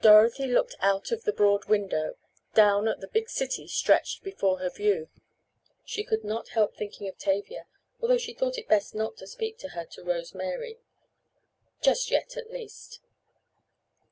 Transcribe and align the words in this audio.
Dorothy 0.00 0.46
looked 0.46 0.76
out 0.78 1.10
of 1.10 1.24
the 1.24 1.32
broad 1.32 1.64
window, 1.64 2.16
down 2.54 2.86
at 2.86 3.00
the 3.00 3.08
big 3.08 3.28
city 3.28 3.66
stretched 3.66 4.22
before 4.22 4.60
her 4.60 4.70
view. 4.70 5.08
She 5.84 6.04
could 6.04 6.22
not 6.22 6.50
help 6.50 6.76
thinking 6.76 7.08
of 7.08 7.18
Tavia, 7.18 7.66
although 8.00 8.16
she 8.18 8.34
thought 8.34 8.56
it 8.56 8.68
best 8.68 8.94
not 8.94 9.16
to 9.16 9.26
speak 9.26 9.64
of 9.64 9.72
her 9.72 9.84
to 9.86 10.04
Rose 10.04 10.32
Mary—just 10.32 12.12
yet 12.12 12.36
at 12.36 12.52
least. 12.52 13.00